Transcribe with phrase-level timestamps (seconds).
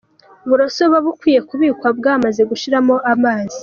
[0.45, 3.57] Uburoso buba bukwiye kubikwa bwamaze gushiramo amazi.